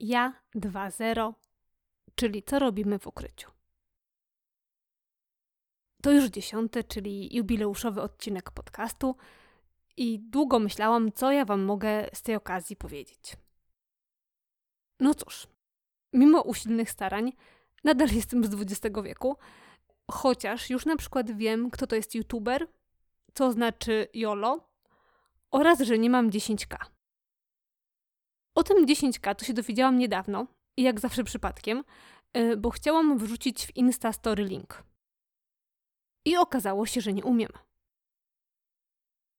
[0.00, 1.34] Ja 2.0,
[2.14, 3.50] czyli co robimy w ukryciu.
[6.02, 9.16] To już dziesiąty, czyli jubileuszowy odcinek podcastu
[9.96, 13.36] i długo myślałam, co ja Wam mogę z tej okazji powiedzieć.
[15.00, 15.46] No cóż,
[16.12, 17.32] mimo usilnych starań,
[17.84, 19.36] nadal jestem z XX wieku,
[20.10, 22.66] chociaż już na przykład wiem, kto to jest youtuber,
[23.34, 24.68] co znaczy YOLO
[25.50, 26.76] oraz, że nie mam 10k.
[28.58, 30.46] O tym 10k to się dowiedziałam niedawno
[30.76, 31.84] i jak zawsze przypadkiem,
[32.36, 34.82] y, bo chciałam wrzucić w Insta Story link.
[36.24, 37.50] I okazało się, że nie umiem.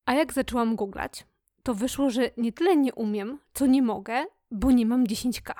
[0.05, 1.25] A jak zaczęłam googlać,
[1.63, 5.53] to wyszło, że nie tyle nie umiem, co nie mogę, bo nie mam 10k.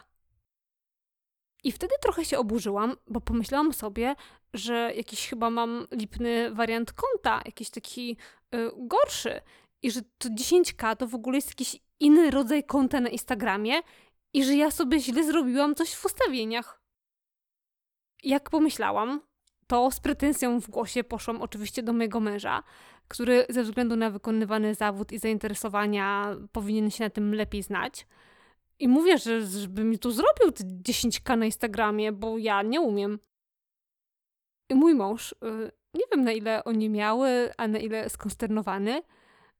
[1.64, 4.16] I wtedy trochę się oburzyłam, bo pomyślałam sobie,
[4.54, 8.18] że jakiś chyba mam lipny wariant konta, jakiś taki
[8.56, 9.42] y, gorszy.
[9.82, 13.82] I że to 10k to w ogóle jest jakiś inny rodzaj konta na Instagramie
[14.34, 16.82] i że ja sobie źle zrobiłam coś w ustawieniach.
[18.24, 19.22] Jak pomyślałam,
[19.68, 22.64] to z pretensją w głosie poszłam oczywiście do mojego męża,
[23.08, 28.08] który ze względu na wykonywany zawód i zainteresowania powinien się na tym lepiej znać.
[28.80, 33.20] I mówię, że żeby mi tu zrobił te 10k na Instagramie, bo ja nie umiem.
[34.70, 35.36] I mój mąż, y,
[35.94, 39.02] nie wiem na ile oni miały, a na ile skonsternowany,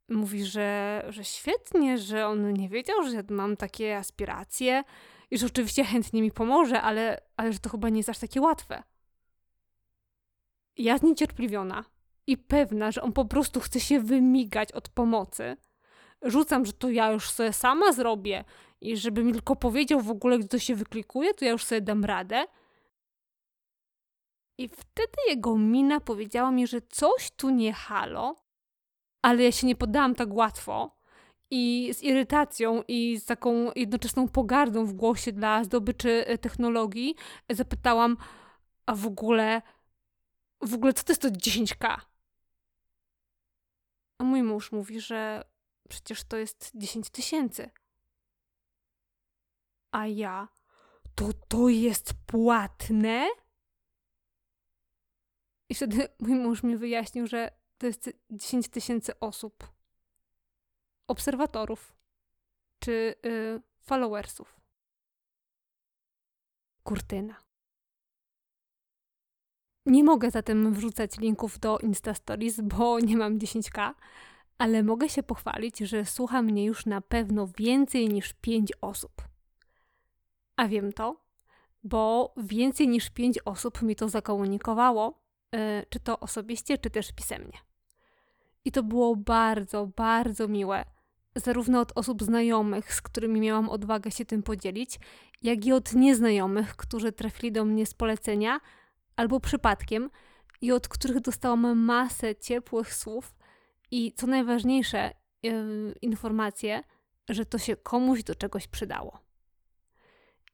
[0.10, 4.84] mówi, że, że świetnie, że on nie wiedział, że mam takie aspiracje
[5.32, 8.42] i że oczywiście chętnie mi pomoże, ale, ale że to chyba nie jest aż takie
[8.42, 8.84] łatwe.
[10.78, 11.86] Ja zniecierpliwiona
[12.28, 15.58] i pewna, że on po prostu chce się wymigać od pomocy,
[16.22, 18.44] rzucam, że to ja już sobie sama zrobię
[18.82, 21.82] i żeby mi tylko powiedział w ogóle, gdzie to się wyklikuje, to ja już sobie
[21.82, 22.46] dam radę.
[24.58, 28.36] I wtedy jego mina powiedziała mi, że coś tu nie halo,
[29.22, 31.00] ale ja się nie poddałam tak łatwo.
[31.52, 37.16] I z irytacją i z taką jednoczesną pogardą w głosie dla zdobyczy e, technologii
[37.50, 38.18] zapytałam,
[38.86, 39.62] a w ogóle,
[40.62, 42.00] w ogóle co to jest to 10k?
[44.18, 45.44] A mój mąż mówi, że
[45.90, 47.70] przecież to jest 10 tysięcy.
[49.92, 50.48] A ja,
[51.16, 53.28] to to jest płatne?
[55.70, 59.68] I wtedy mój mąż mi wyjaśnił, że to jest 10 tysięcy osób,
[61.08, 61.94] obserwatorów
[62.80, 64.60] czy y, followersów.
[66.84, 67.36] Kurtyna.
[69.86, 73.94] Nie mogę zatem wrzucać linków do Insta Stories, bo nie mam 10k,
[74.58, 79.12] ale mogę się pochwalić, że słucha mnie już na pewno więcej niż 5 osób.
[80.56, 81.26] A wiem to,
[81.84, 85.60] bo więcej niż 5 osób mi to zakomunikowało, yy,
[85.90, 87.69] czy to osobiście, czy też pisemnie.
[88.66, 90.86] I to było bardzo, bardzo miłe,
[91.36, 95.00] zarówno od osób znajomych, z którymi miałam odwagę się tym podzielić,
[95.42, 98.60] jak i od nieznajomych, którzy trafili do mnie z polecenia
[99.16, 100.10] albo przypadkiem
[100.62, 103.36] i od których dostałam masę ciepłych słów
[103.92, 105.12] i co najważniejsze,
[105.44, 106.84] yy, informacje,
[107.30, 109.20] że to się komuś do czegoś przydało.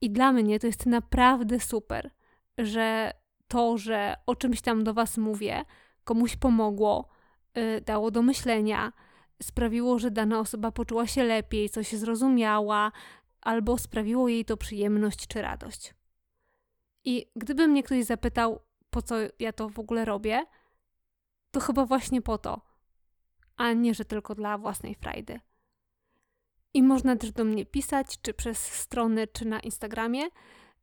[0.02, 2.12] I dla mnie to jest naprawdę super,
[2.58, 3.12] że
[3.48, 5.66] to, że o czymś tam do Was mówię,
[6.04, 7.10] komuś pomogło,
[7.86, 8.94] dało do myślenia,
[9.44, 12.92] sprawiło, że dana osoba poczuła się lepiej, coś zrozumiała,
[13.42, 15.94] albo sprawiło jej to przyjemność czy radość.
[17.04, 20.46] I gdyby mnie ktoś zapytał, po co ja to w ogóle robię,
[21.52, 22.62] to chyba właśnie po to,
[23.56, 25.40] a nie, że tylko dla własnej frajdy.
[26.74, 30.22] I można też do mnie pisać, czy przez stronę, czy na Instagramie.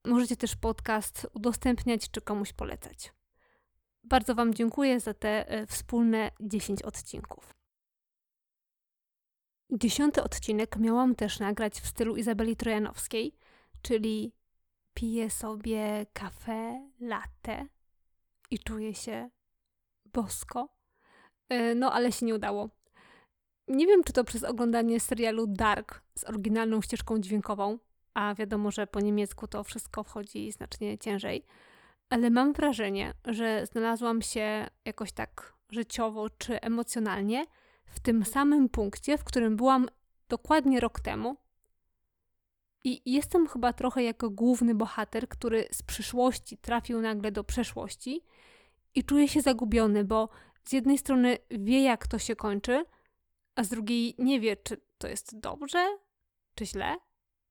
[0.05, 3.13] Możecie też podcast udostępniać, czy komuś polecać.
[4.05, 7.55] Bardzo Wam dziękuję za te e, wspólne 10 odcinków.
[9.71, 13.37] Dziesiąty odcinek miałam też nagrać w stylu Izabeli Trojanowskiej,
[13.83, 14.33] czyli
[14.95, 17.67] piję sobie kawę, latte
[18.51, 19.31] i czuję się
[20.05, 20.69] bosko.
[21.49, 22.71] E, no, ale się nie udało.
[23.69, 27.79] Nie wiem, czy to przez oglądanie serialu Dark z oryginalną ścieżką dźwiękową,
[28.15, 31.45] a wiadomo, że po niemiecku to wszystko wchodzi znacznie ciężej,
[32.13, 37.45] ale mam wrażenie, że znalazłam się jakoś tak życiowo czy emocjonalnie
[37.87, 39.89] w tym samym punkcie, w którym byłam
[40.29, 41.37] dokładnie rok temu.
[42.85, 48.25] I jestem chyba trochę jako główny bohater, który z przyszłości trafił nagle do przeszłości
[48.95, 50.29] i czuje się zagubiony, bo
[50.65, 52.85] z jednej strony wie, jak to się kończy,
[53.55, 55.99] a z drugiej nie wie, czy to jest dobrze,
[56.55, 56.97] czy źle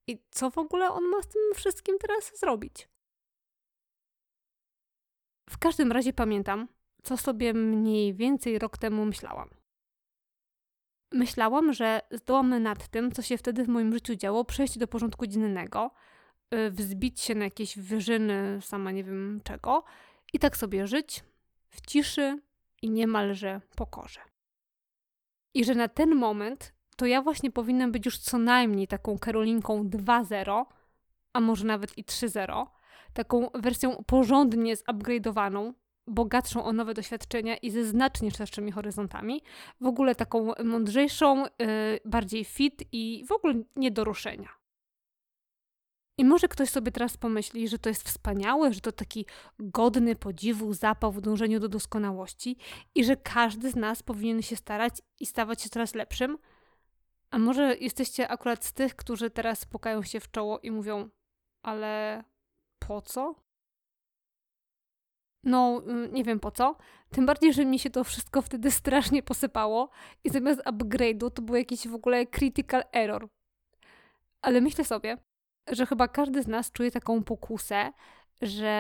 [0.08, 2.92] i co w ogóle on ma z tym wszystkim teraz zrobić.
[5.52, 6.68] W każdym razie pamiętam,
[7.04, 9.50] co sobie mniej więcej rok temu myślałam.
[11.12, 15.28] Myślałam, że zdołam nad tym, co się wtedy w moim życiu działo, przejść do porządku
[15.28, 15.92] dziennego,
[16.54, 19.84] y, wzbić się na jakieś wyżyny, sama nie wiem czego,
[20.34, 21.24] i tak sobie żyć
[21.70, 22.42] w ciszy
[22.82, 24.22] i niemalże pokorze.
[25.54, 29.84] I że na ten moment to ja właśnie powinnam być już co najmniej taką Karolinką
[29.84, 30.66] 2.0,
[31.34, 32.68] a może nawet i 3.0,
[33.14, 35.74] taką wersją porządnie zupgrade'owaną,
[36.08, 39.42] bogatszą o nowe doświadczenia i ze znacznie szerszymi horyzontami,
[39.82, 41.48] w ogóle taką mądrzejszą, yy,
[42.06, 44.62] bardziej fit i w ogóle nie do ruszenia.
[46.18, 49.26] I może ktoś sobie teraz pomyśli, że to jest wspaniałe, że to taki
[49.60, 52.58] godny podziwu zapał w dążeniu do doskonałości
[52.96, 56.38] i że każdy z nas powinien się starać i stawać się coraz lepszym.
[57.32, 61.10] A może jesteście akurat z tych, którzy teraz pukają się w czoło i mówią:
[61.62, 62.24] Ale
[62.92, 63.36] po co?
[65.44, 66.76] No, mm, nie wiem po co.
[67.10, 69.90] Tym bardziej, że mi się to wszystko wtedy strasznie posypało
[70.24, 73.30] i zamiast upgrade'u to był jakiś w ogóle critical error.
[74.42, 75.18] Ale myślę sobie,
[75.72, 77.92] że chyba każdy z nas czuje taką pokusę,
[78.42, 78.74] że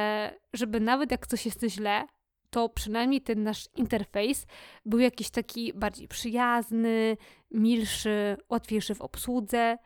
[0.54, 2.08] żeby nawet jak coś jest źle,
[2.50, 4.46] to przynajmniej ten nasz interfejs
[4.86, 7.18] był jakiś taki bardziej przyjazny,
[7.52, 9.78] milszy, łatwiejszy w obsłudze,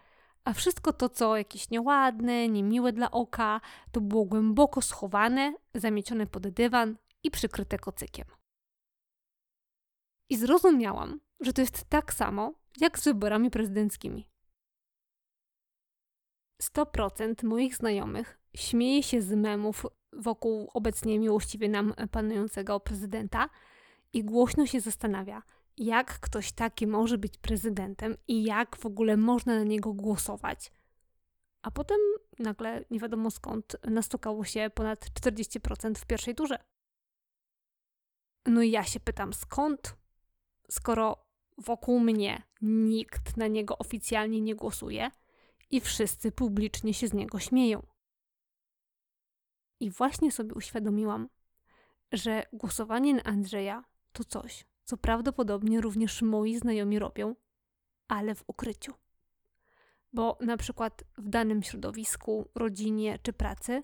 [0.46, 3.62] a wszystko to, co jakieś nieładne, niemiłe dla oka,
[3.92, 8.28] to było głęboko schowane, zamiecione pod dywan i przykryte kocykiem.
[10.30, 14.28] I zrozumiałam, że to jest tak samo jak z wyborami prezydenckimi.
[16.62, 23.50] 100% moich znajomych śmieje się z memów wokół obecnie miłościwie nam panującego prezydenta
[24.14, 25.44] i głośno się zastanawia,
[25.78, 30.72] jak ktoś taki może być prezydentem i jak w ogóle można na niego głosować.
[31.62, 31.98] A potem
[32.40, 36.58] nagle, nie wiadomo skąd, nastukało się ponad 40% w pierwszej turze.
[38.46, 39.96] No i ja się pytam, skąd?
[40.70, 41.26] Skoro
[41.58, 45.12] wokół mnie nikt na niego oficjalnie nie głosuje
[45.72, 47.86] i wszyscy publicznie się z niego śmieją.
[49.80, 51.30] I właśnie sobie uświadomiłam,
[52.12, 57.36] że głosowanie na Andrzeja to coś, co prawdopodobnie również moi znajomi robią,
[58.08, 58.94] ale w ukryciu.
[60.14, 63.84] Bo na przykład w danym środowisku, rodzinie czy pracy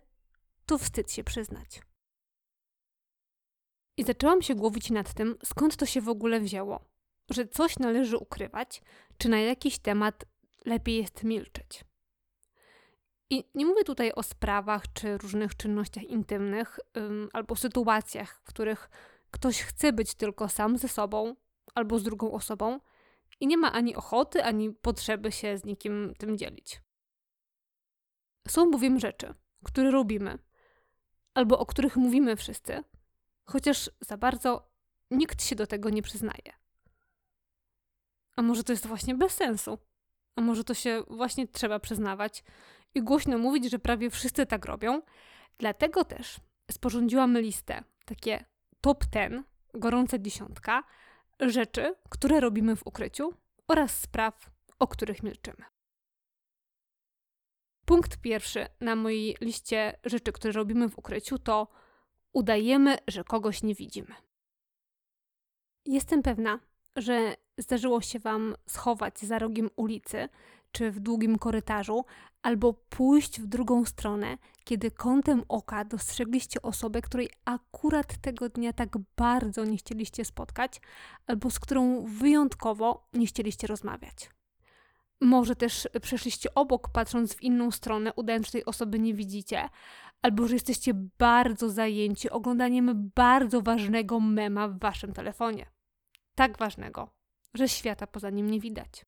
[0.65, 1.81] to wstyd się przyznać.
[3.97, 6.79] I zaczęłam się głowić nad tym, skąd to się w ogóle wzięło,
[7.29, 8.81] że coś należy ukrywać,
[9.17, 10.25] czy na jakiś temat
[10.65, 11.85] lepiej jest milczeć.
[13.29, 18.89] I nie mówię tutaj o sprawach czy różnych czynnościach intymnych, ym, albo sytuacjach, w których
[19.31, 21.35] ktoś chce być tylko sam ze sobą
[21.75, 22.79] albo z drugą osobą
[23.39, 26.81] i nie ma ani ochoty, ani potrzeby się z nikim tym dzielić.
[28.47, 29.33] Są bowiem rzeczy,
[29.63, 30.39] które robimy,
[31.33, 32.83] albo o których mówimy wszyscy,
[33.45, 34.71] chociaż za bardzo
[35.11, 36.53] nikt się do tego nie przyznaje.
[38.35, 39.77] A może to jest właśnie bez sensu?
[40.35, 42.43] A może to się właśnie trzeba przyznawać
[42.95, 45.01] i głośno mówić, że prawie wszyscy tak robią?
[45.57, 46.39] Dlatego też
[46.71, 48.45] sporządziłam listę, takie
[48.81, 50.83] top 10, gorąca dziesiątka,
[51.39, 53.33] rzeczy, które robimy w ukryciu
[53.67, 55.65] oraz spraw, o których milczymy.
[57.85, 61.67] Punkt pierwszy na mojej liście rzeczy, które robimy w ukryciu, to
[62.33, 64.15] udajemy, że kogoś nie widzimy.
[65.85, 66.59] Jestem pewna,
[66.95, 70.29] że zdarzyło się Wam schować za rogiem ulicy
[70.71, 72.05] czy w długim korytarzu,
[72.41, 78.89] albo pójść w drugą stronę, kiedy kątem oka dostrzegliście osobę, której akurat tego dnia tak
[79.17, 80.81] bardzo nie chcieliście spotkać,
[81.27, 84.29] albo z którą wyjątkowo nie chcieliście rozmawiać.
[85.21, 89.69] Może też przeszliście obok, patrząc w inną stronę, udając, że tej osoby nie widzicie,
[90.21, 95.65] albo że jesteście bardzo zajęci oglądaniem bardzo ważnego mema w waszym telefonie.
[96.35, 97.09] Tak ważnego,
[97.53, 99.05] że świata poza nim nie widać.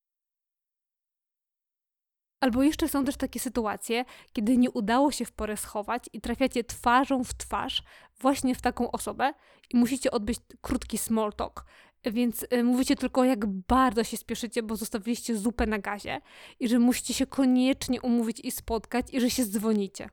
[2.43, 6.63] Albo jeszcze są też takie sytuacje, kiedy nie udało się w porę schować i trafiacie
[6.63, 7.83] twarzą w twarz
[8.19, 9.33] właśnie w taką osobę
[9.69, 11.65] i musicie odbyć krótki small talk.
[12.05, 16.21] Więc y, mówicie tylko, jak bardzo się spieszycie, bo zostawiliście zupę na gazie
[16.59, 20.09] i że musicie się koniecznie umówić i spotkać i że się dzwonicie.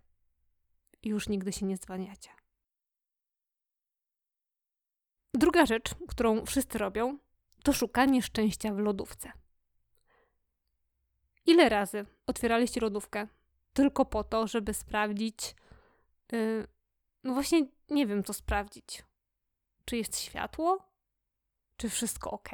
[1.02, 2.30] I już nigdy się nie dzwaniacie.
[5.34, 7.18] Druga rzecz, którą wszyscy robią,
[7.64, 9.39] to szukanie szczęścia w lodówce.
[11.50, 13.28] Ile razy otwieraliście lodówkę
[13.72, 15.54] tylko po to, żeby sprawdzić.
[16.32, 16.66] Yy,
[17.24, 19.04] no właśnie nie wiem, co sprawdzić.
[19.84, 20.78] Czy jest światło?
[21.76, 22.48] Czy wszystko ok?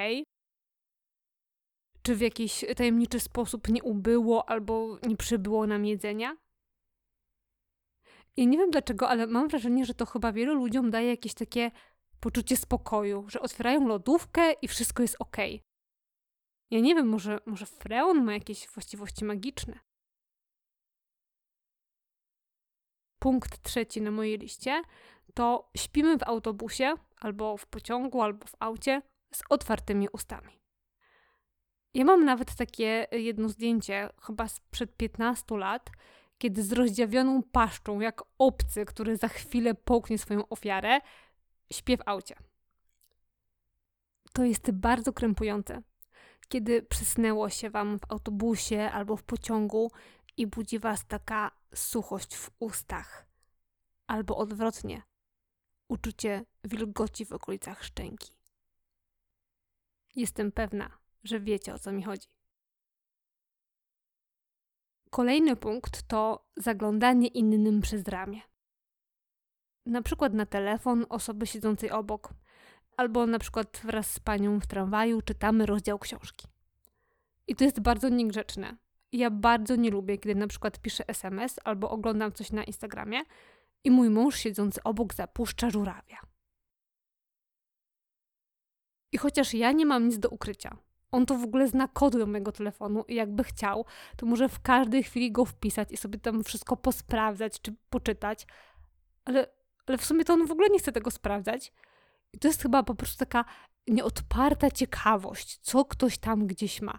[2.03, 6.37] Czy w jakiś tajemniczy sposób nie ubyło albo nie przybyło nam jedzenia?
[8.37, 11.71] I nie wiem dlaczego, ale mam wrażenie, że to chyba wielu ludziom daje jakieś takie
[12.21, 15.37] poczucie spokoju, że otwierają lodówkę i wszystko jest ok.
[16.71, 19.79] Ja nie wiem, może, może freon ma jakieś właściwości magiczne.
[23.27, 24.83] punkt trzeci na mojej liście
[25.35, 29.03] to śpimy w autobusie, albo w pociągu, albo w aucie
[29.35, 30.61] z otwartymi ustami.
[31.95, 35.91] Ja mam nawet takie jedno zdjęcie, chyba sprzed 15 lat,
[36.39, 41.01] kiedy z rozdziawioną paszczą, jak obcy, który za chwilę połknie swoją ofiarę,
[41.73, 42.35] śpię w aucie.
[44.33, 45.83] To jest bardzo krępujące,
[46.49, 49.91] kiedy przysnęło się wam w autobusie albo w pociągu
[50.37, 53.27] i budzi was taka suchość w ustach,
[54.07, 55.03] albo odwrotnie,
[55.89, 58.33] uczucie wilgoci w okolicach szczęki.
[60.15, 62.29] Jestem pewna, że wiecie o co mi chodzi.
[65.11, 68.41] Kolejny punkt to zaglądanie innym przez ramię.
[69.87, 72.35] Na przykład na telefon osoby siedzącej obok,
[72.97, 76.47] albo na przykład wraz z panią w tramwaju czytamy rozdział książki.
[77.47, 78.77] I to jest bardzo niegrzeczne.
[79.13, 83.23] Ja bardzo nie lubię, kiedy na przykład piszę SMS albo oglądam coś na Instagramie
[83.85, 86.19] i mój mąż siedzący obok zapuszcza żurawia.
[89.13, 90.77] I chociaż ja nie mam nic do ukrycia,
[91.11, 93.85] on to w ogóle zna kody do mojego telefonu i jakby chciał,
[94.17, 98.47] to może w każdej chwili go wpisać i sobie tam wszystko posprawdzać czy poczytać,
[99.25, 99.47] ale,
[99.87, 101.73] ale w sumie to on w ogóle nie chce tego sprawdzać.
[102.37, 103.45] I to jest chyba po prostu taka
[103.87, 106.99] nieodparta ciekawość, co ktoś tam gdzieś ma.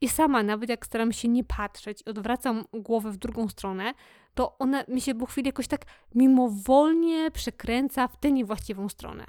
[0.00, 3.94] I sama, nawet jak staram się nie patrzeć i odwracam głowę w drugą stronę,
[4.34, 9.26] to ona mi się po chwili jakoś tak mimowolnie przekręca w tę niewłaściwą stronę.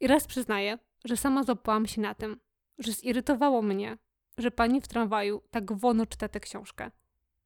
[0.00, 2.40] I raz przyznaję, że sama złapałam się na tym,
[2.78, 3.98] że zirytowało mnie,
[4.38, 6.90] że pani w tramwaju tak wolno czyta tę książkę,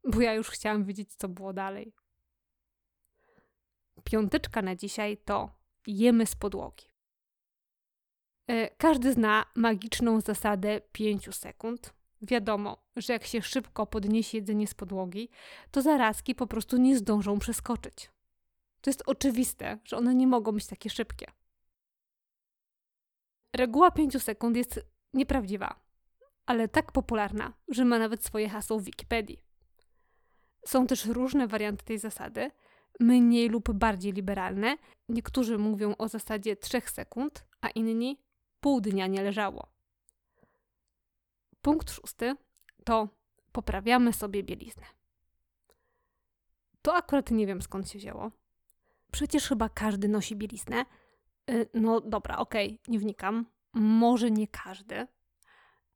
[0.04, 1.94] bo ja już chciałam wiedzieć, co było dalej.
[4.04, 6.84] Piąteczka na dzisiaj to jemy z podłogi.
[8.46, 11.94] E, każdy zna magiczną zasadę 5 sekund.
[12.22, 15.28] Wiadomo, że jak się szybko podniesie jedzenie z podłogi,
[15.70, 18.10] to zarazki po prostu nie zdążą przeskoczyć.
[18.80, 21.26] To jest oczywiste, że one nie mogą być takie szybkie.
[23.52, 24.80] Reguła 5 sekund jest
[25.14, 25.80] nieprawdziwa,
[26.46, 29.42] ale tak popularna, że ma nawet swoje hasło w Wikipedii.
[30.66, 32.50] Są też różne warianty tej zasady,
[33.00, 34.76] mniej lub bardziej liberalne.
[35.08, 38.20] Niektórzy mówią o zasadzie 3 sekund, a inni
[38.60, 39.66] pół dnia nie leżało.
[41.62, 42.34] Punkt szósty
[42.84, 43.08] to
[43.52, 44.86] poprawiamy sobie bieliznę.
[46.82, 48.30] To akurat nie wiem skąd się wzięło.
[49.12, 50.84] Przecież chyba każdy nosi bieliznę,
[51.50, 53.46] Y, no dobra, okej, okay, nie wnikam.
[53.72, 55.06] Może nie każdy,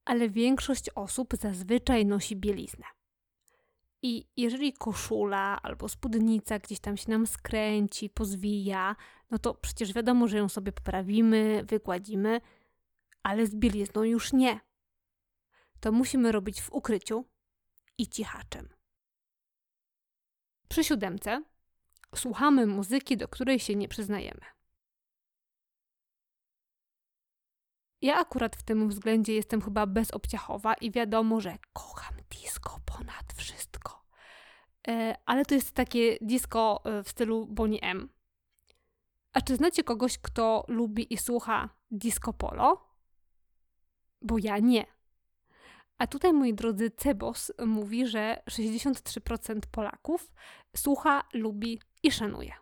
[0.05, 2.85] ale większość osób zazwyczaj nosi bieliznę.
[4.07, 8.97] I jeżeli koszula albo spódnica gdzieś tam się nam skręci, pozwija,
[9.31, 12.41] no to przecież wiadomo, że ją sobie poprawimy, wygładzimy,
[13.23, 14.61] ale z bielizną już nie.
[15.81, 17.25] To musimy robić w ukryciu
[17.99, 18.69] i cichaczem.
[20.69, 21.43] Przy siódemce
[22.15, 24.54] słuchamy muzyki, do której się nie przyznajemy.
[28.05, 34.05] Ja akurat w tym względzie jestem chyba bezobciachowa i wiadomo, że kocham disco ponad wszystko.
[34.89, 38.09] E, ale to jest takie disco e, w stylu Bonnie M.
[39.33, 42.97] A czy znacie kogoś, kto lubi i słucha disco polo?
[44.23, 44.87] Bo ja nie.
[45.99, 50.33] A tutaj, moi drodzy, Cebos mówi, że 63% Polaków
[50.77, 52.53] słucha, lubi i szanuje.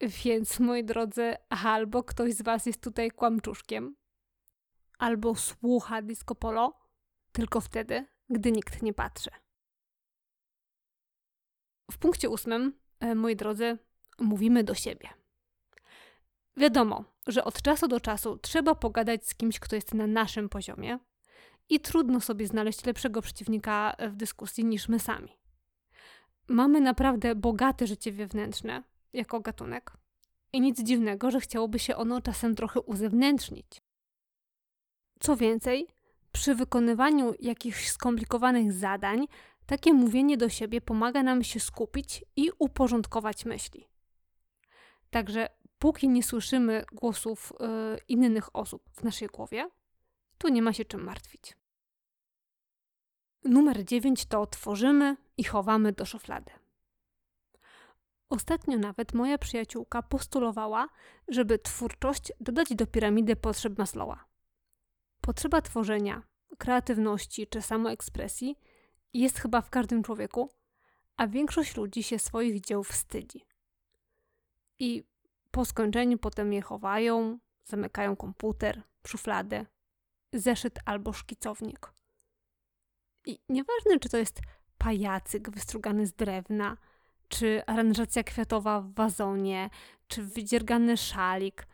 [0.00, 3.96] Więc, moi drodzy, albo ktoś z Was jest tutaj kłamczuszkiem,
[5.02, 6.78] albo słucha disco polo,
[7.32, 9.30] tylko wtedy, gdy nikt nie patrzy.
[11.90, 13.78] W punkcie ósmym, e, moi drodzy,
[14.18, 15.08] mówimy do siebie.
[16.56, 20.98] Wiadomo, że od czasu do czasu trzeba pogadać z kimś, kto jest na naszym poziomie
[21.68, 25.38] i trudno sobie znaleźć lepszego przeciwnika w dyskusji niż my sami.
[26.48, 28.82] Mamy naprawdę bogate życie wewnętrzne
[29.12, 29.92] jako gatunek
[30.52, 33.82] i nic dziwnego, że chciałoby się ono czasem trochę uzewnętrznić.
[35.22, 35.88] Co więcej,
[36.32, 39.26] przy wykonywaniu jakichś skomplikowanych zadań,
[39.66, 43.88] takie mówienie do siebie pomaga nam się skupić i uporządkować myśli.
[45.10, 45.48] Także
[45.78, 49.70] póki nie słyszymy głosów y, innych osób w naszej głowie,
[50.38, 51.56] tu nie ma się czym martwić.
[53.44, 56.50] Numer 9 to tworzymy i chowamy do szuflady.
[58.28, 60.88] Ostatnio nawet moja przyjaciółka postulowała,
[61.28, 64.31] żeby twórczość dodać do piramidy potrzeb Maslowa.
[65.22, 66.22] Potrzeba tworzenia,
[66.58, 68.58] kreatywności czy samoekspresji
[69.14, 70.50] jest chyba w każdym człowieku,
[71.16, 73.44] a większość ludzi się swoich dzieł wstydzi.
[74.78, 75.04] I
[75.50, 79.66] po skończeniu potem je chowają, zamykają komputer, szufladę,
[80.32, 81.92] zeszyt albo szkicownik.
[83.26, 84.40] I nieważne, czy to jest
[84.78, 86.76] pajacyk wystrugany z drewna,
[87.28, 89.70] czy aranżacja kwiatowa w wazonie,
[90.08, 91.66] czy wydziergany szalik.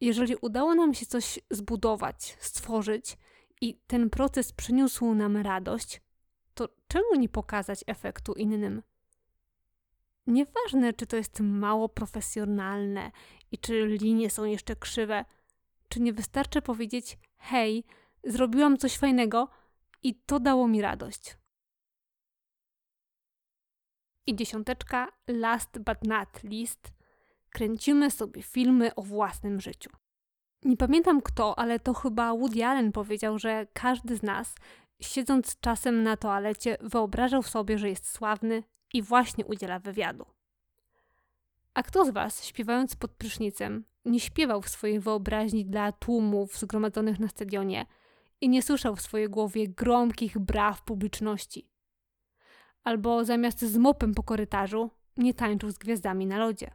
[0.00, 3.18] Jeżeli udało nam się coś zbudować, stworzyć
[3.60, 6.00] i ten proces przyniósł nam radość,
[6.54, 8.82] to czemu nie pokazać efektu innym?
[10.26, 13.10] Nieważne, czy to jest mało profesjonalne
[13.52, 15.24] i czy linie są jeszcze krzywe,
[15.88, 17.84] czy nie wystarczy powiedzieć: Hej,
[18.24, 19.48] zrobiłam coś fajnego
[20.02, 21.36] i to dało mi radość.
[24.26, 26.95] I dziesiąteczka, last but not least,
[27.56, 29.90] kręcimy sobie filmy o własnym życiu.
[30.64, 34.54] Nie pamiętam kto, ale to chyba Woody Allen powiedział, że każdy z nas,
[35.00, 40.26] siedząc czasem na toalecie, wyobrażał sobie, że jest sławny i właśnie udziela wywiadu.
[41.74, 47.18] A kto z Was, śpiewając pod prysznicem, nie śpiewał w swojej wyobraźni dla tłumów zgromadzonych
[47.18, 47.86] na stadionie
[48.40, 51.68] i nie słyszał w swojej głowie gromkich braw publiczności?
[52.84, 56.70] Albo zamiast z mopem po korytarzu, nie tańczył z gwiazdami na lodzie?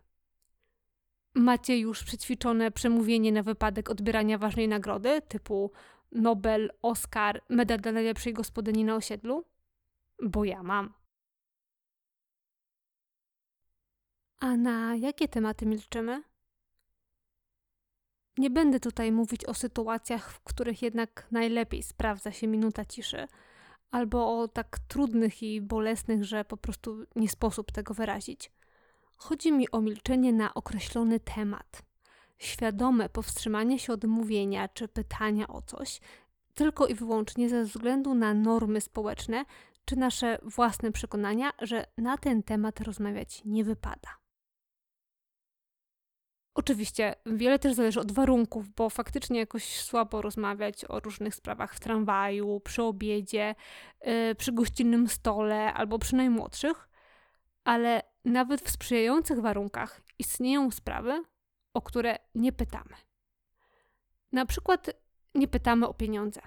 [1.36, 5.72] Macie już przećwiczone przemówienie na wypadek odbierania ważnej nagrody, typu
[6.12, 9.46] Nobel, Oscar, medal dla najlepszej gospodyni na osiedlu?
[10.24, 10.94] Bo ja mam.
[14.40, 16.24] A na jakie tematy milczymy?
[18.38, 23.28] Nie będę tutaj mówić o sytuacjach, w których jednak najlepiej sprawdza się minuta ciszy,
[23.92, 28.52] albo o tak trudnych i bolesnych, że po prostu nie sposób tego wyrazić.
[29.22, 31.82] Chodzi mi o milczenie na określony temat.
[32.38, 36.00] Świadome powstrzymanie się od mówienia czy pytania o coś,
[36.54, 39.46] tylko i wyłącznie ze względu na normy społeczne
[39.86, 44.18] czy nasze własne przekonania, że na ten temat rozmawiać nie wypada.
[46.54, 51.80] Oczywiście wiele też zależy od warunków, bo faktycznie jakoś słabo rozmawiać o różnych sprawach w
[51.80, 53.56] tramwaju, przy obiedzie,
[54.06, 56.91] yy, przy gościnnym stole albo przy najmłodszych,
[57.64, 61.24] ale nawet w sprzyjających warunkach istnieją sprawy,
[61.74, 62.96] o które nie pytamy.
[64.32, 64.90] Na przykład
[65.36, 66.42] nie pytamy o pieniądze.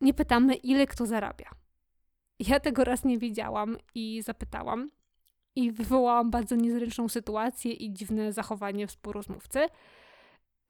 [0.00, 1.50] Nie pytamy, ile kto zarabia.
[2.38, 4.90] Ja tego raz nie wiedziałam i zapytałam,
[5.58, 9.66] i wywołałam bardzo niezręczną sytuację i dziwne zachowanie współrozmówcy.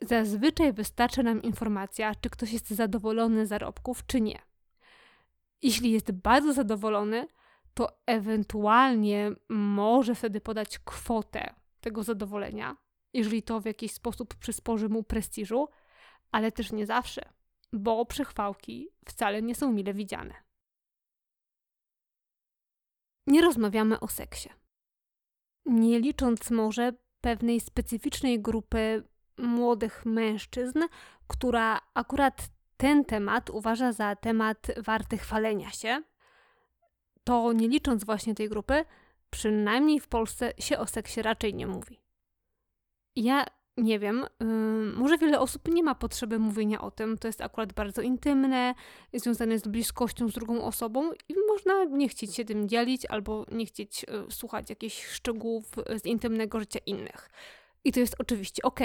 [0.01, 4.39] Zazwyczaj wystarcza nam informacja, czy ktoś jest zadowolony z zarobków, czy nie.
[5.63, 7.27] Jeśli jest bardzo zadowolony,
[7.79, 12.77] to ewentualnie może wtedy podać kwotę tego zadowolenia,
[13.13, 15.69] jeżeli to w jakiś sposób przysporzy mu prestiżu,
[16.33, 17.23] ale też nie zawsze,
[17.73, 20.35] bo przechwałki wcale nie są mile widziane.
[23.27, 24.49] Nie rozmawiamy o seksie
[25.69, 29.03] nie licząc może pewnej specyficznej grupy
[29.39, 30.83] młodych mężczyzn,
[31.27, 36.03] która akurat ten temat uważa za temat warty chwalenia się,
[37.29, 38.85] to nie licząc właśnie tej grupy,
[39.31, 42.01] przynajmniej w Polsce się o seksie raczej nie mówi.
[43.17, 44.47] Ja nie wiem, yy,
[44.97, 47.19] może wiele osób nie ma potrzeby mówienia o tym.
[47.19, 48.75] To jest akurat bardzo intymne,
[49.15, 53.67] związane z bliskością z drugą osobą i można nie chcieć się tym dzielić albo nie
[53.67, 55.71] chcieć yy, słuchać jakichś szczegółów
[56.03, 57.31] z intymnego życia innych.
[57.85, 58.81] I to jest oczywiście ok.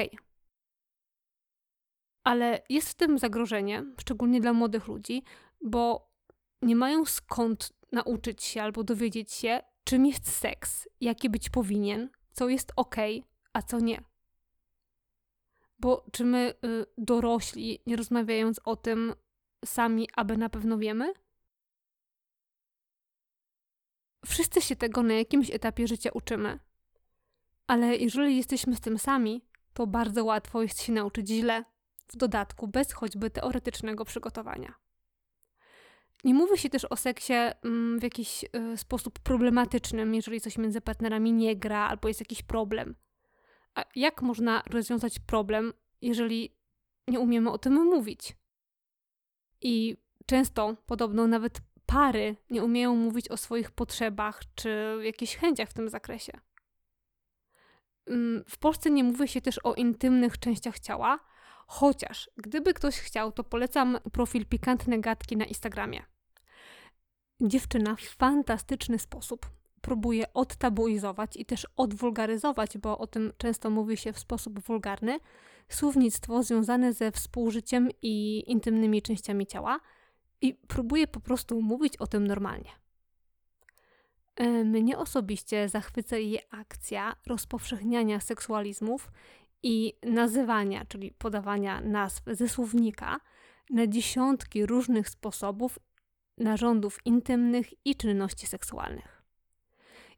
[2.24, 5.24] Ale jest w tym zagrożenie, szczególnie dla młodych ludzi,
[5.62, 6.10] bo
[6.62, 12.50] nie mają skąd nauczyć się albo dowiedzieć się, czym jest seks, jaki być powinien, co
[12.50, 12.96] jest ok,
[13.54, 14.04] a co nie.
[15.80, 19.14] Bo czy my y, dorośli, nie rozmawiając o tym
[19.66, 21.14] sami, aby na pewno wiemy?
[24.26, 26.60] Wszyscy się tego na jakimś etapie życia uczymy.
[27.68, 31.64] Ale jeżeli jesteśmy z tym sami, to bardzo łatwo jest się nauczyć źle,
[32.08, 34.83] w dodatku bez choćby teoretycznego przygotowania.
[36.24, 40.82] Nie mówi się też o seksie mm, w jakiś y, sposób problematycznym, jeżeli coś między
[40.82, 42.96] partnerami nie gra albo jest jakiś problem.
[43.76, 46.56] A jak można rozwiązać problem, jeżeli
[47.08, 48.36] nie umiemy o tym mówić?
[49.62, 55.74] I często, podobno nawet pary nie umieją mówić o swoich potrzebach czy jakichś chęciach w
[55.74, 56.34] tym zakresie.
[58.08, 61.20] Mm, w Polsce nie mówi się też o intymnych częściach ciała,
[61.68, 66.13] chociaż gdyby ktoś chciał, to polecam profil Pikantne Gadki na Instagramie.
[67.44, 69.50] Dziewczyna w fantastyczny sposób
[69.82, 75.20] próbuje odtabuizować i też odwulgaryzować, bo o tym często mówi się w sposób wulgarny,
[75.70, 79.80] słownictwo związane ze współżyciem i intymnymi częściami ciała
[80.42, 82.70] i próbuje po prostu mówić o tym normalnie.
[84.66, 89.12] Mnie osobiście zachwyca jej akcja rozpowszechniania seksualizmów
[89.64, 93.20] i nazywania, czyli podawania nazw ze słownika
[93.70, 95.80] na dziesiątki różnych sposobów
[96.38, 99.24] narządów intymnych i czynności seksualnych.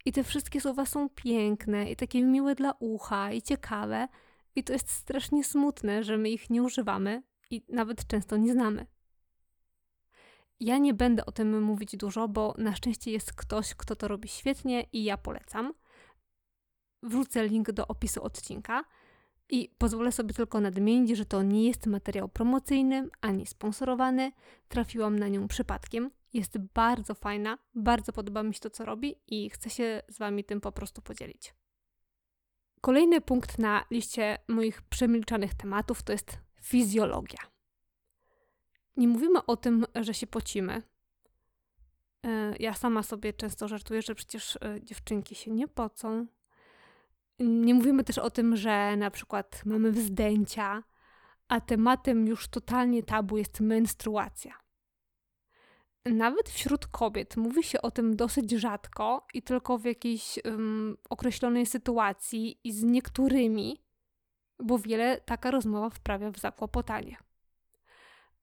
[0.06, 4.08] I te wszystkie słowa są piękne i takie miłe dla ucha i ciekawe.
[4.56, 8.86] I to jest strasznie smutne, że my ich nie używamy i nawet często nie znamy.
[10.60, 14.30] Ja nie będę o tym mówić dużo, bo na szczęście jest ktoś, kto to robi
[14.30, 15.74] świetnie i ja polecam.
[17.04, 18.84] Wrzucę link do opisu odcinka
[19.50, 24.32] i pozwolę sobie tylko nadmienić, że to nie jest materiał promocyjny ani sponsorowany.
[24.68, 26.12] Trafiłam na nią przypadkiem.
[26.34, 30.44] Jest bardzo fajna, bardzo podoba mi się to, co robi i chcę się z Wami
[30.44, 31.54] tym po prostu podzielić.
[32.82, 37.40] Kolejny punkt na liście moich przemilczanych tematów to jest fizjologia.
[38.98, 40.82] Nie mówimy o tym, że się pocimy.
[42.26, 46.28] E, ja sama sobie często żartuję, że przecież e, dziewczynki się nie pocą.
[47.40, 50.84] Nie mówimy też o tym, że na przykład mamy wzdęcia,
[51.48, 54.54] a tematem już totalnie tabu jest menstruacja.
[56.06, 61.66] Nawet wśród kobiet mówi się o tym dosyć rzadko i tylko w jakiejś um, określonej
[61.66, 63.84] sytuacji i z niektórymi,
[64.60, 67.18] bo wiele taka rozmowa wprawia w zakłopotanie.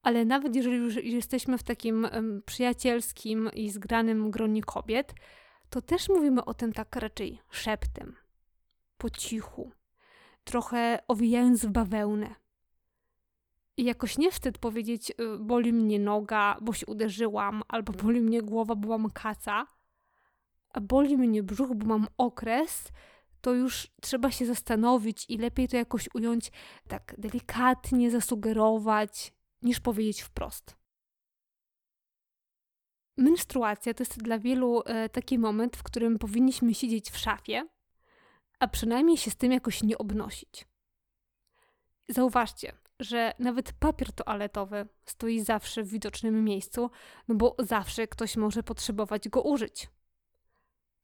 [0.01, 5.13] Ale nawet jeżeli już jesteśmy w takim um, przyjacielskim i zgranym gronie kobiet,
[5.69, 8.15] to też mówimy o tym tak raczej szeptem,
[9.03, 9.71] po cichu,
[10.43, 12.35] trochę owijając w bawełnę.
[13.77, 18.41] I jakoś nie wstyd powiedzieć, y, boli mnie noga, bo się uderzyłam, albo boli mnie
[18.41, 19.67] głowa, bo mam kaca,
[20.69, 22.87] a boli mnie brzuch, bo mam okres,
[23.41, 26.51] to już trzeba się zastanowić i lepiej to jakoś ująć
[26.87, 30.77] tak delikatnie, zasugerować, niż powiedzieć wprost.
[33.17, 37.67] Menstruacja to jest dla wielu e, taki moment, w którym powinniśmy siedzieć w szafie,
[38.63, 40.67] a przynajmniej się z tym jakoś nie obnosić.
[42.09, 46.89] Zauważcie, że nawet papier toaletowy stoi zawsze w widocznym miejscu,
[47.27, 49.89] no bo zawsze ktoś może potrzebować go użyć.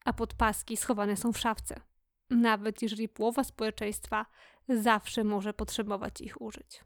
[0.05, 1.81] A podpaski schowane są w szafce,
[2.29, 4.25] nawet jeżeli połowa społeczeństwa
[4.69, 6.83] zawsze może potrzebować ich użyć.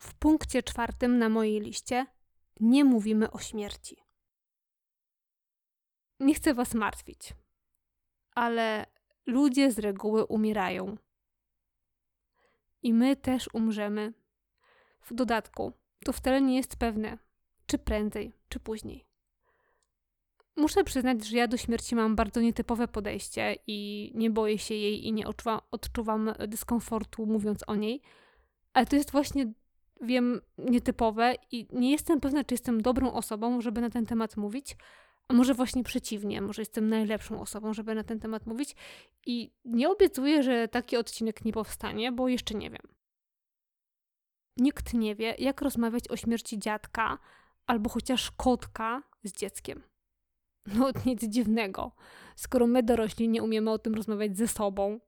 [0.00, 2.06] W punkcie czwartym na mojej liście
[2.60, 3.96] nie mówimy o śmierci.
[6.20, 7.34] Nie chcę Was martwić,
[8.36, 8.86] ale
[9.26, 10.96] ludzie z reguły umierają
[12.82, 14.12] i my też umrzemy.
[15.00, 15.72] W dodatku,
[16.04, 17.18] to wcale nie jest pewne,
[17.66, 19.04] czy prędzej, czy później.
[20.56, 25.06] Muszę przyznać, że ja do śmierci mam bardzo nietypowe podejście i nie boję się jej
[25.06, 28.02] i nie odczuwam, odczuwam dyskomfortu mówiąc o niej,
[28.72, 29.52] ale to jest właśnie,
[30.00, 34.76] wiem, nietypowe i nie jestem pewna, czy jestem dobrą osobą, żeby na ten temat mówić,
[35.28, 38.76] a może właśnie przeciwnie, może jestem najlepszą osobą, żeby na ten temat mówić
[39.26, 42.82] i nie obiecuję, że taki odcinek nie powstanie, bo jeszcze nie wiem.
[44.56, 47.18] Nikt nie wie, jak rozmawiać o śmierci dziadka
[47.66, 49.82] albo chociaż kotka z dzieckiem.
[50.66, 51.92] No nic dziwnego.
[52.36, 55.00] Skoro my dorośli nie umiemy o tym rozmawiać ze sobą,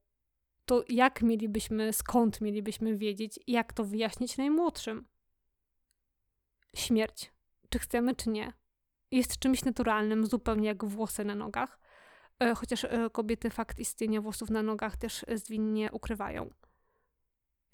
[0.64, 5.06] to jak mielibyśmy, skąd mielibyśmy wiedzieć, jak to wyjaśnić najmłodszym?
[6.76, 7.32] Śmierć.
[7.68, 8.52] Czy chcemy, czy nie?
[9.10, 11.80] Jest czymś naturalnym, zupełnie jak włosy na nogach.
[12.40, 16.50] E, chociaż e, kobiety fakt istnienia włosów na nogach też zwinnie ukrywają.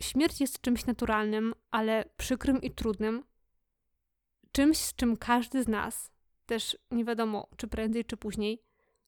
[0.01, 3.25] Śmierć jest czymś naturalnym, ale przykrym i trudnym.
[4.53, 6.11] Czymś, z czym każdy z nas,
[6.47, 8.63] też nie wiadomo czy prędzej, czy później,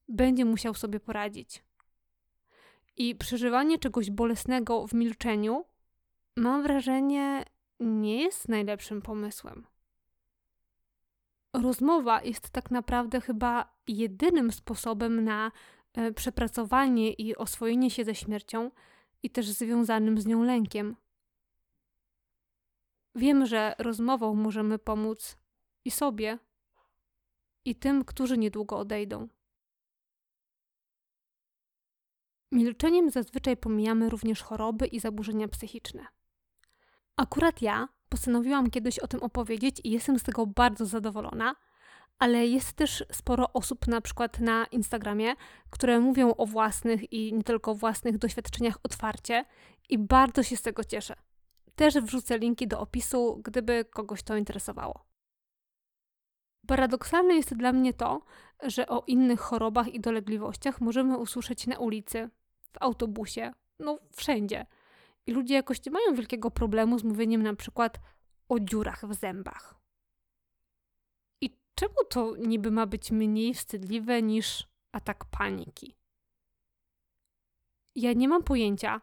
[0.09, 1.65] będzie musiał sobie poradzić.
[2.97, 5.65] I przeżywanie czegoś bolesnego w milczeniu,
[6.37, 7.45] mam wrażenie,
[7.81, 9.67] nie jest najlepszym pomysłem
[11.63, 15.53] rozmowa jest tak naprawdę chyba jedynym sposobem na
[15.95, 18.71] e, przepracowanie i oswojenie się ze śmiercią
[19.23, 20.97] i też związanym z nią lękiem.
[23.15, 25.39] Wiem, że rozmową możemy pomóc
[25.85, 26.39] i sobie,
[27.65, 29.29] i tym, którzy niedługo odejdą.
[32.53, 36.07] Milczeniem zazwyczaj pomijamy również choroby i zaburzenia psychiczne.
[37.17, 41.57] Akurat ja postanowiłam kiedyś o tym opowiedzieć i jestem z tego bardzo zadowolona,
[42.19, 45.35] ale jest też sporo osób, na przykład na Instagramie,
[45.71, 49.45] które mówią o własnych i nie tylko własnych doświadczeniach otwarcie
[49.89, 51.15] i bardzo się z tego cieszę.
[51.75, 55.07] Też wrzucę linki do opisu, gdyby kogoś to interesowało.
[56.67, 58.23] Paradoksalne jest dla mnie to,
[58.63, 62.31] że o innych chorobach i dolegliwościach możemy usłyszeć na ulicy,
[62.73, 64.67] w autobusie, no wszędzie–
[65.27, 68.01] i ludzie jakoś nie mają wielkiego problemu z mówieniem na przykład
[68.49, 69.75] o dziurach w zębach.
[71.41, 75.97] I czemu to niby ma być mniej wstydliwe niż atak paniki?
[77.95, 79.01] Ja nie mam pojęcia.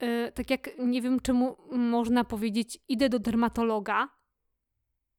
[0.00, 4.08] Yy, tak jak nie wiem, czemu można powiedzieć, idę do dermatologa,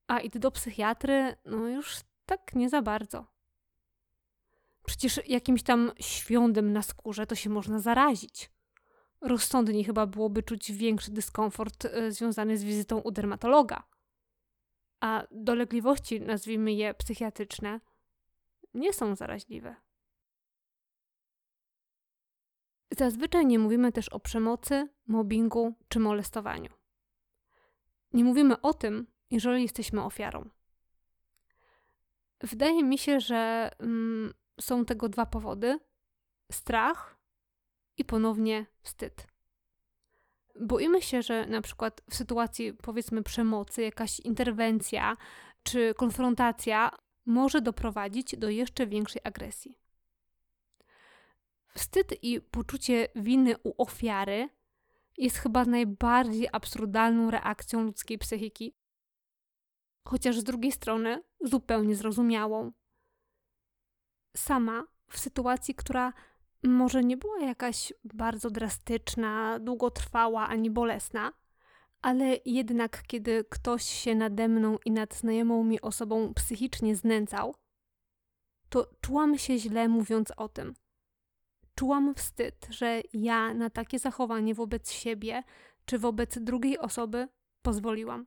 [0.08, 3.36] a idę do psychiatry, no już tak nie za bardzo.
[4.86, 8.55] Przecież jakimś tam świądem na skórze to się można zarazić.
[9.21, 13.84] Rozsądniej chyba byłoby czuć większy dyskomfort y, związany z wizytą u dermatologa.
[14.99, 17.80] A dolegliwości, nazwijmy je psychiatryczne,
[18.73, 19.75] nie są zaraźliwe.
[22.91, 26.69] Zazwyczaj nie mówimy też o przemocy, mobbingu czy molestowaniu.
[28.13, 30.49] Nie mówimy o tym, jeżeli jesteśmy ofiarą.
[32.41, 35.80] Wydaje mi się, że mm, są tego dwa powody:
[36.51, 37.14] strach
[37.98, 39.28] i ponownie wstyd.
[40.60, 45.18] Boimy się, że na przykład w sytuacji powiedzmy przemocy, jakaś interwencja
[45.64, 46.92] czy konfrontacja
[47.26, 49.78] może doprowadzić do jeszcze większej agresji.
[51.76, 54.50] Wstyd i poczucie winy u ofiary
[55.18, 58.76] jest chyba najbardziej absurdalną reakcją ludzkiej psychiki,
[60.06, 62.72] chociaż z drugiej strony zupełnie zrozumiałą.
[64.36, 66.14] Sama w sytuacji, która
[66.67, 71.34] może nie była jakaś bardzo drastyczna, długotrwała ani bolesna,
[72.01, 77.56] ale jednak kiedy ktoś się nade mną i nad znajomą mi osobą psychicznie znęcał,
[78.69, 80.73] to czułam się źle mówiąc o tym.
[81.75, 85.43] Czułam wstyd, że ja na takie zachowanie wobec siebie
[85.86, 87.28] czy wobec drugiej osoby
[87.62, 88.25] pozwoliłam.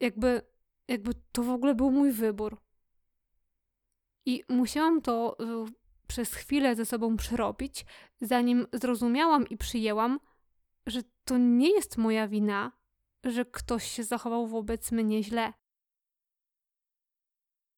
[0.00, 0.42] Jakby,
[0.88, 2.56] jakby to w ogóle był mój wybór.
[4.24, 5.36] I musiałam to
[6.06, 7.86] przez chwilę ze sobą przerobić,
[8.20, 10.20] zanim zrozumiałam i przyjęłam,
[10.86, 12.72] że to nie jest moja wina,
[13.24, 15.52] że ktoś się zachował wobec mnie źle.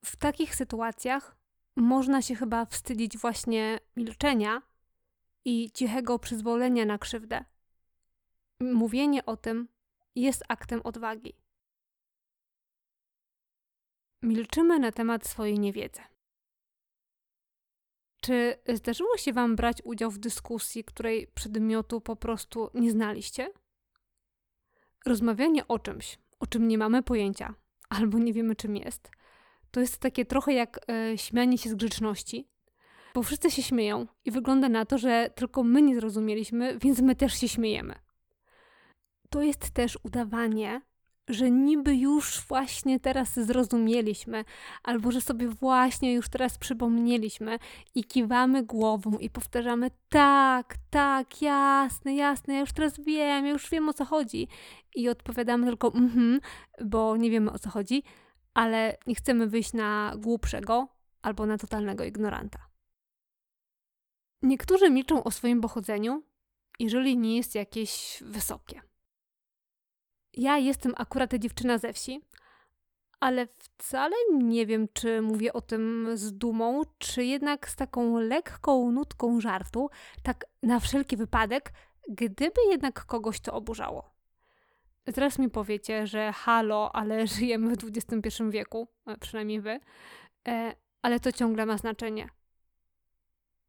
[0.05, 1.37] W takich sytuacjach
[1.77, 4.63] można się chyba wstydzić właśnie milczenia
[5.45, 7.45] i cichego przyzwolenia na krzywdę.
[8.61, 9.69] Mówienie o tym
[10.15, 11.35] jest aktem odwagi.
[14.23, 16.01] Milczymy na temat swojej niewiedzy.
[18.21, 23.51] Czy zdarzyło się Wam brać udział w dyskusji, której przedmiotu po prostu nie znaliście?
[25.07, 27.55] Rozmawianie o czymś, o czym nie mamy pojęcia,
[27.89, 29.11] albo nie wiemy czym jest,
[29.71, 32.49] to jest takie trochę jak e, śmianie się z grzeczności,
[33.15, 37.17] bo wszyscy się śmieją i wygląda na to, że tylko my nie zrozumieliśmy, więc my
[37.17, 37.95] też się śmiejemy.
[39.31, 40.81] To jest też udawanie,
[41.29, 44.45] że niby już właśnie teraz zrozumieliśmy,
[44.83, 47.59] albo że sobie właśnie już teraz przypomnieliśmy
[47.95, 53.71] i kiwamy głową i powtarzamy tak, tak, jasne, jasne, ja już teraz wiem, ja już
[53.71, 54.49] wiem o co chodzi.
[54.95, 56.41] I odpowiadamy tylko mhm,
[56.85, 58.03] bo nie wiemy o co chodzi,
[58.55, 60.89] ale nie chcemy wyjść na głupszego
[61.23, 62.59] albo na totalnego ignoranta.
[64.43, 66.23] Niektórzy milczą o swoim pochodzeniu,
[66.79, 68.88] jeżeli nie jest jakieś wysokie
[70.35, 72.21] ja jestem akurat dziewczyna ze wsi,
[73.21, 78.91] ale wcale nie wiem, czy mówię o tym z dumą, czy jednak z taką lekką
[78.91, 79.91] nutką żartu,
[80.23, 81.73] tak na wszelki wypadek,
[82.09, 84.11] gdyby jednak kogoś to oburzało.
[85.07, 89.81] Zaraz mi powiecie, że halo, ale żyjemy w XXI wieku, e, przynajmniej wy,
[90.49, 92.29] e, ale to ciągle ma znaczenie.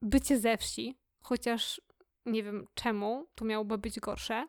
[0.02, 1.82] Bycie ze wsi, chociaż
[2.26, 4.46] nie wiem czemu to miałoby być gorsze,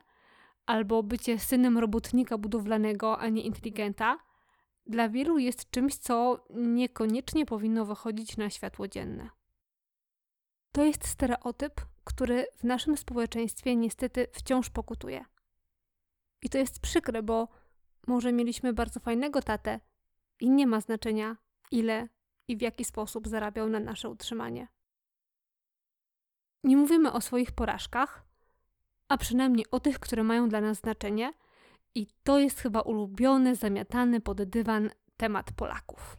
[0.71, 4.17] albo bycie synem robotnika budowlanego, a nie inteligenta,
[4.85, 9.29] dla wielu jest czymś, co niekoniecznie powinno wychodzić na światło dzienne.
[10.71, 15.25] To jest stereotyp, który w naszym społeczeństwie niestety wciąż pokutuje.
[16.41, 17.47] I to jest przykre, bo
[18.07, 19.79] może mieliśmy bardzo fajnego tatę
[20.39, 21.37] i nie ma znaczenia,
[21.71, 22.07] ile
[22.47, 24.67] i w jaki sposób zarabiał na nasze utrzymanie.
[26.63, 28.30] Nie mówimy o swoich porażkach,
[29.11, 31.33] a przynajmniej o tych, które mają dla nas znaczenie,
[31.95, 36.17] i to jest chyba ulubiony, zamiatany pod dywan temat Polaków.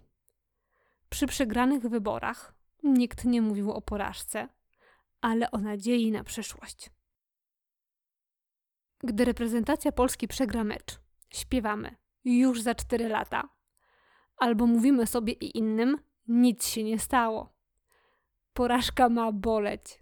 [1.09, 4.49] Przy przegranych wyborach nikt nie mówił o porażce,
[5.21, 6.91] ale o nadziei na przyszłość.
[8.99, 11.01] Gdy reprezentacja Polski przegra mecz,
[11.31, 13.49] śpiewamy już za cztery lata,
[14.37, 17.55] albo mówimy sobie i innym, nic się nie stało.
[18.53, 20.02] Porażka ma boleć,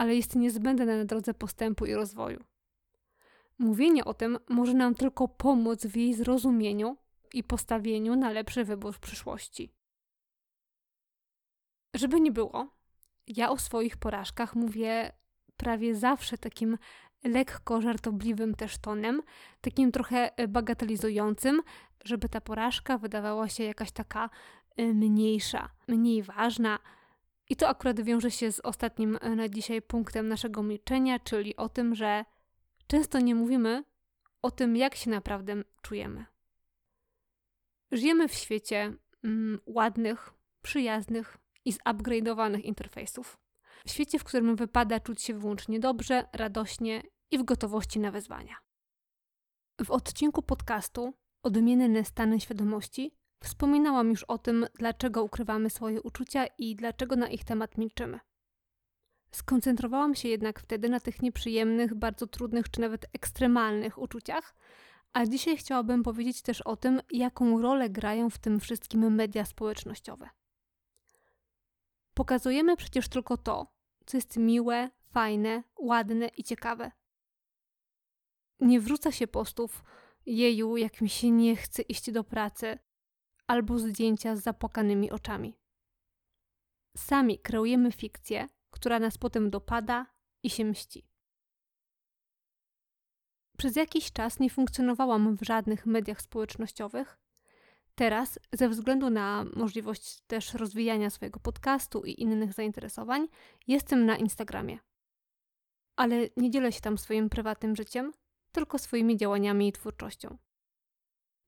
[0.00, 2.44] ale jest niezbędne na drodze postępu i rozwoju.
[3.58, 6.96] Mówienie o tym może nam tylko pomóc w jej zrozumieniu
[7.34, 9.72] i postawieniu na lepszy wybór w przyszłości.
[11.94, 12.68] Żeby nie było,
[13.26, 15.12] ja o swoich porażkach mówię
[15.56, 16.78] prawie zawsze takim
[17.24, 19.22] lekko żartobliwym też tonem,
[19.60, 21.62] takim trochę bagatelizującym,
[22.04, 24.30] żeby ta porażka wydawała się jakaś taka
[24.80, 26.78] y, mniejsza, mniej ważna,
[27.50, 31.68] i to akurat wiąże się z ostatnim e, na dzisiaj punktem naszego milczenia, czyli o
[31.68, 32.24] tym, że
[32.86, 33.84] często nie mówimy
[34.42, 36.26] o tym, jak się naprawdę czujemy.
[37.92, 38.92] Żyjemy w świecie
[39.24, 40.30] mm, ładnych,
[40.62, 43.38] przyjaznych i zupgrade'owanych interfejsów.
[43.86, 48.56] W świecie, w którym wypada czuć się wyłącznie dobrze, radośnie i w gotowości na wyzwania.
[49.84, 56.76] W odcinku podcastu Odmienne stany świadomości wspominałam już o tym, dlaczego ukrywamy swoje uczucia i
[56.76, 58.20] dlaczego na ich temat milczymy.
[59.32, 64.54] Skoncentrowałam się jednak wtedy na tych nieprzyjemnych, bardzo trudnych czy nawet ekstremalnych uczuciach,
[65.12, 70.28] a dzisiaj chciałabym powiedzieć też o tym, jaką rolę grają w tym wszystkim media społecznościowe.
[72.14, 73.66] Pokazujemy przecież tylko to,
[74.06, 76.92] co jest miłe, fajne, ładne i ciekawe.
[78.60, 79.84] Nie wrzuca się postów,
[80.26, 82.78] jeju, jak mi się nie chce iść do pracy,
[83.50, 85.58] albo zdjęcia z zapłakanymi oczami.
[86.96, 90.06] Sami kreujemy fikcję, która nas potem dopada
[90.42, 91.06] i się mści.
[93.58, 97.18] Przez jakiś czas nie funkcjonowałam w żadnych mediach społecznościowych.
[97.94, 103.28] Teraz, ze względu na możliwość też rozwijania swojego podcastu i innych zainteresowań,
[103.66, 104.78] jestem na Instagramie.
[105.96, 108.12] Ale nie dzielę się tam swoim prywatnym życiem,
[108.52, 110.38] tylko swoimi działaniami i twórczością.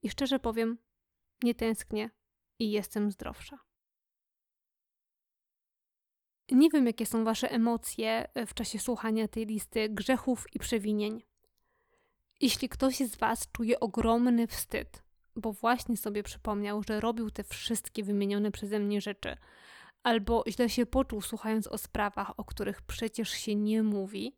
[0.02, 0.78] I szczerze powiem,
[1.42, 2.10] nie tęsknię
[2.58, 3.58] i jestem zdrowsza.
[6.50, 11.22] Nie wiem, jakie są Wasze emocje e, w czasie słuchania tej listy grzechów i przewinień.
[12.40, 15.02] Jeśli ktoś z Was czuje ogromny wstyd,
[15.36, 19.36] bo właśnie sobie przypomniał, że robił te wszystkie wymienione przeze mnie rzeczy,
[20.02, 24.36] albo źle się poczuł słuchając o sprawach, o których przecież się nie mówi,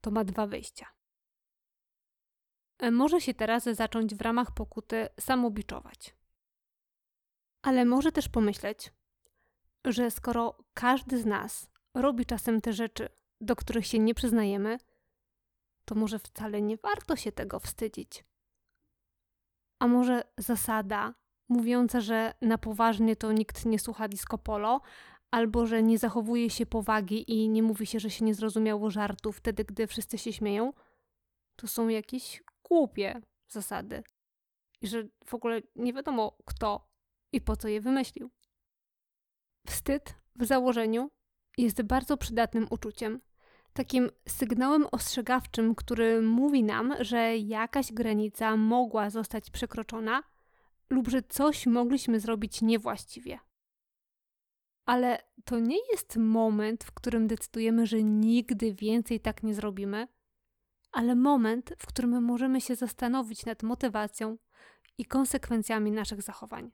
[0.00, 0.86] to ma dwa wyjścia.
[2.78, 6.17] E, może się teraz zacząć w ramach pokuty samobiczować.
[7.62, 8.92] Ale może też pomyśleć,
[9.84, 13.08] że skoro każdy z nas robi czasem te rzeczy,
[13.40, 14.78] do których się nie przyznajemy,
[15.84, 18.24] to może wcale nie warto się tego wstydzić.
[19.78, 21.14] A może zasada
[21.48, 24.80] mówiąca, że na poważnie to nikt nie słucha disco polo,
[25.30, 29.32] albo że nie zachowuje się powagi i nie mówi się, że się nie zrozumiało żartu
[29.32, 30.72] wtedy, gdy wszyscy się śmieją,
[31.56, 34.02] to są jakieś głupie zasady.
[34.80, 36.87] I że w ogóle nie wiadomo kto
[37.32, 38.30] i po co je wymyślił.
[39.66, 41.10] Wstyd w założeniu
[41.58, 43.20] jest bardzo przydatnym uczuciem,
[43.72, 50.22] takim sygnałem ostrzegawczym, który mówi nam, że jakaś granica mogła zostać przekroczona
[50.90, 53.38] lub że coś mogliśmy zrobić niewłaściwie.
[54.86, 60.08] Ale to nie jest moment, w którym decydujemy, że nigdy więcej tak nie zrobimy,
[60.92, 64.38] ale moment, w którym możemy się zastanowić nad motywacją
[64.98, 66.70] i konsekwencjami naszych zachowań.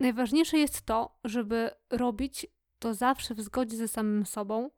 [0.00, 2.46] Najważniejsze jest to, żeby robić
[2.78, 4.70] to zawsze w zgodzie ze samym sobą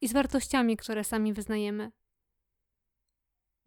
[0.00, 1.92] i z wartościami, które sami wyznajemy.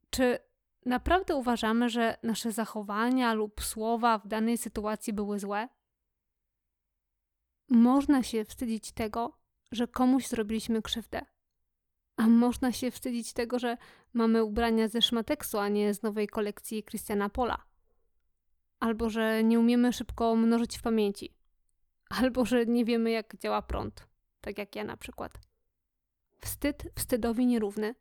[0.09, 0.39] Czy
[0.85, 5.69] naprawdę uważamy, że nasze zachowania lub słowa w danej sytuacji były złe?
[7.69, 9.37] Można się wstydzić tego,
[9.71, 11.25] że komuś zrobiliśmy krzywdę.
[12.17, 13.77] A można się wstydzić tego, że
[14.13, 17.64] mamy ubrania ze szmateksu, a nie z nowej kolekcji Christiana Pola.
[18.79, 21.33] Albo że nie umiemy szybko mnożyć w pamięci.
[22.09, 24.07] Albo że nie wiemy, jak działa prąd.
[24.41, 25.39] Tak jak ja na przykład.
[26.41, 27.95] Wstyd wstydowi nierówny.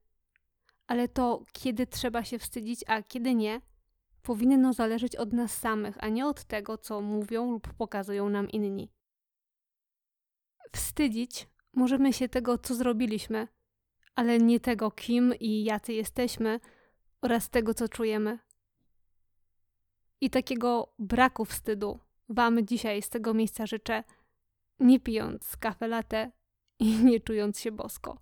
[0.86, 3.60] Ale to, kiedy trzeba się wstydzić, a kiedy nie,
[4.22, 8.92] powinno zależeć od nas samych, a nie od tego, co mówią lub pokazują nam inni.
[10.72, 13.48] Wstydzić możemy się tego, co zrobiliśmy,
[14.14, 16.60] ale nie tego, kim i jacy jesteśmy
[17.22, 18.38] oraz tego, co czujemy.
[20.20, 21.98] I takiego braku wstydu
[22.28, 24.04] Wam dzisiaj z tego miejsca życzę,
[24.80, 26.30] nie pijąc kafe latte
[26.78, 28.18] i nie czując się bosko.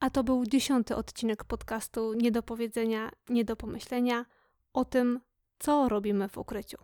[0.00, 4.26] A to był dziesiąty odcinek podcastu Nie do powiedzenia, nie do pomyślenia
[4.72, 5.20] o tym,
[5.58, 6.78] co robimy w ukryciu.